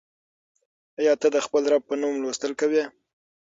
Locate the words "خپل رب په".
1.45-1.95